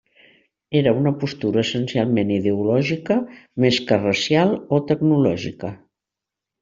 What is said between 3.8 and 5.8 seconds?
que racial o teològica.